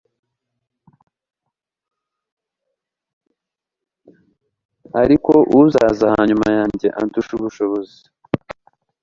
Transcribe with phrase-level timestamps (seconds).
[5.01, 7.99] ariko uzaza hanyuma yanjye andusha ubushobozi